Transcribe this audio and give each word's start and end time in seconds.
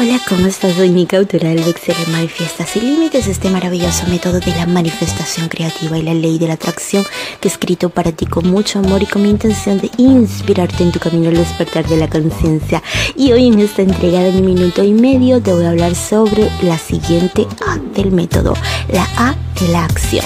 Hola, 0.00 0.18
¿cómo 0.26 0.46
estás? 0.46 0.76
Soy 0.76 0.88
Nika, 0.88 1.18
autora 1.18 1.50
del 1.50 1.62
bestseller 1.62 2.08
Manifiesta 2.08 2.64
sin 2.64 2.84
límites, 2.84 3.26
este 3.26 3.50
maravilloso 3.50 4.06
método 4.06 4.40
de 4.40 4.50
la 4.52 4.64
manifestación 4.64 5.50
creativa 5.50 5.98
y 5.98 6.02
la 6.02 6.14
ley 6.14 6.38
de 6.38 6.48
la 6.48 6.54
atracción 6.54 7.04
que 7.38 7.48
he 7.48 7.50
escrito 7.50 7.90
para 7.90 8.10
ti 8.10 8.24
con 8.24 8.48
mucho 8.48 8.78
amor 8.78 9.02
y 9.02 9.06
con 9.06 9.20
mi 9.20 9.28
intención 9.28 9.78
de 9.78 9.90
inspirarte 9.98 10.84
en 10.84 10.92
tu 10.92 11.00
camino 11.00 11.28
al 11.28 11.36
despertar 11.36 11.86
de 11.86 11.98
la 11.98 12.08
conciencia. 12.08 12.82
Y 13.14 13.32
hoy 13.32 13.48
en 13.48 13.60
esta 13.60 13.82
entrega 13.82 14.20
de 14.20 14.32
mi 14.32 14.40
minuto 14.40 14.82
y 14.82 14.94
medio 14.94 15.42
te 15.42 15.52
voy 15.52 15.66
a 15.66 15.68
hablar 15.68 15.94
sobre 15.94 16.50
la 16.62 16.78
siguiente 16.78 17.46
A 17.68 17.76
del 17.94 18.10
método, 18.10 18.54
la 18.90 19.06
A 19.18 19.36
de 19.60 19.68
la 19.68 19.84
acción. 19.84 20.24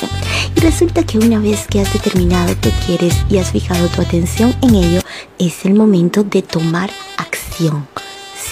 Y 0.55 0.61
resulta 0.61 1.03
que 1.03 1.19
una 1.19 1.41
vez 1.41 1.67
que 1.67 1.81
has 1.81 1.93
determinado 1.93 2.55
que 2.61 2.71
quieres 2.87 3.17
y 3.29 3.39
has 3.39 3.51
fijado 3.51 3.89
tu 3.89 4.03
atención 4.03 4.55
en 4.63 4.77
ello, 4.77 5.01
es 5.41 5.65
el 5.65 5.75
momento 5.75 6.23
de 6.23 6.43
tomar 6.43 6.91
acción. 7.17 7.89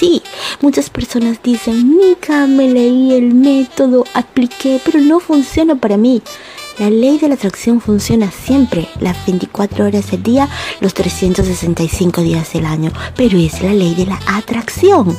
Sí, 0.02 0.20
muchas 0.60 0.90
personas 0.90 1.40
dicen, 1.44 1.96
Mika, 1.96 2.48
me 2.48 2.68
leí 2.68 3.12
el 3.14 3.34
método, 3.34 4.04
apliqué, 4.14 4.80
pero 4.84 4.98
no 4.98 5.20
funciona 5.20 5.76
para 5.76 5.96
mí. 5.96 6.20
La 6.80 6.90
ley 6.90 7.18
de 7.18 7.28
la 7.28 7.36
atracción 7.36 7.80
funciona 7.80 8.28
siempre, 8.32 8.88
las 8.98 9.24
24 9.24 9.84
horas 9.86 10.10
del 10.10 10.24
día, 10.24 10.48
los 10.80 10.92
365 10.94 12.20
días 12.20 12.52
del 12.52 12.66
año, 12.66 12.90
pero 13.14 13.38
es 13.38 13.62
la 13.62 13.74
ley 13.74 13.94
de 13.94 14.06
la 14.06 14.18
atracción. 14.26 15.16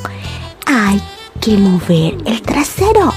Hay 0.66 1.00
que 1.40 1.56
mover 1.56 2.18
el 2.26 2.42
trasero. 2.42 3.14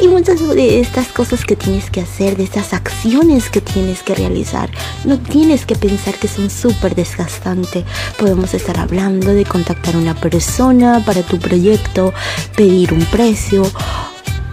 Y 0.00 0.06
muchas 0.06 0.46
de 0.54 0.78
estas 0.78 1.08
cosas 1.08 1.44
que 1.44 1.56
tienes 1.56 1.90
que 1.90 2.00
hacer, 2.00 2.36
de 2.36 2.44
estas 2.44 2.72
acciones 2.72 3.50
que 3.50 3.60
tienes 3.60 4.04
que 4.04 4.14
realizar, 4.14 4.70
no 5.04 5.18
tienes 5.18 5.66
que 5.66 5.74
pensar 5.74 6.14
que 6.14 6.28
son 6.28 6.50
súper 6.50 6.94
desgastantes. 6.94 7.84
Podemos 8.16 8.54
estar 8.54 8.78
hablando 8.78 9.34
de 9.34 9.44
contactar 9.44 9.96
a 9.96 9.98
una 9.98 10.14
persona 10.14 11.02
para 11.04 11.22
tu 11.22 11.40
proyecto, 11.40 12.12
pedir 12.56 12.92
un 12.92 13.04
precio 13.06 13.64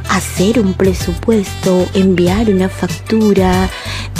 hacer 0.09 0.59
un 0.59 0.73
presupuesto, 0.73 1.87
enviar 1.93 2.49
una 2.49 2.69
factura, 2.69 3.69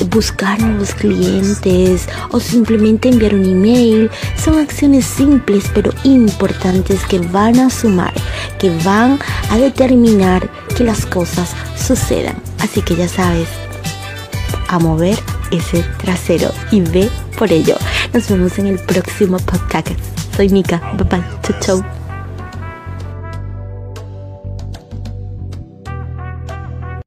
buscar 0.09 0.61
nuevos 0.61 0.94
clientes 0.94 2.08
o 2.31 2.39
simplemente 2.39 3.09
enviar 3.09 3.33
un 3.33 3.45
email 3.45 4.09
son 4.38 4.59
acciones 4.59 5.06
simples 5.06 5.66
pero 5.73 5.91
importantes 6.03 7.03
que 7.06 7.19
van 7.19 7.59
a 7.59 7.69
sumar, 7.69 8.13
que 8.59 8.69
van 8.83 9.19
a 9.50 9.58
determinar 9.58 10.50
que 10.75 10.83
las 10.83 11.06
cosas 11.06 11.52
sucedan. 11.78 12.36
Así 12.59 12.81
que 12.81 12.95
ya 12.95 13.08
sabes, 13.08 13.47
a 14.67 14.80
mover 14.80 15.17
ese 15.52 15.83
trasero 16.03 16.51
y 16.72 16.81
ve 16.81 17.09
por 17.38 17.51
ello. 17.51 17.78
Nos 18.13 18.29
vemos 18.29 18.57
en 18.59 18.68
el 18.68 18.79
próximo 18.79 19.38
podcast. 19.38 19.90
Soy 20.35 20.50
Mika. 20.50 20.81
Bye 20.97 21.07
bye. 21.07 21.24
Chau 21.44 21.59
chau. 21.62 22.04